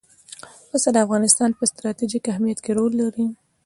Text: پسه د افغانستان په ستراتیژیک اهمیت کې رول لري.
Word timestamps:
پسه 0.69 0.89
د 0.93 0.97
افغانستان 1.05 1.49
په 1.57 1.63
ستراتیژیک 1.71 2.23
اهمیت 2.33 2.59
کې 2.63 2.71
رول 2.77 2.93
لري. 3.01 3.25